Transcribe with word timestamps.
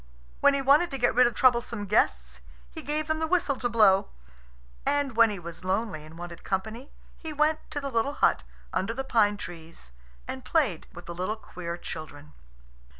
When 0.39 0.55
he 0.55 0.63
wanted 0.63 0.89
to 0.89 0.97
get 0.97 1.13
rid 1.13 1.27
of 1.27 1.35
troublesome 1.35 1.85
guests, 1.85 2.41
he 2.71 2.81
gave 2.81 3.05
them 3.05 3.19
the 3.19 3.27
whistle 3.27 3.57
to 3.57 3.69
blow. 3.69 4.09
And 4.83 5.15
when 5.15 5.29
he 5.29 5.37
was 5.37 5.63
lonely 5.63 6.03
and 6.03 6.17
wanted 6.17 6.43
company, 6.43 6.89
he 7.19 7.31
went 7.31 7.59
to 7.69 7.79
the 7.79 7.91
little 7.91 8.13
hut 8.13 8.43
under 8.73 8.95
the 8.95 9.03
pine 9.03 9.37
trees 9.37 9.91
and 10.27 10.43
played 10.43 10.87
with 10.91 11.05
the 11.05 11.13
little 11.13 11.35
queer 11.35 11.77
children. 11.77 12.33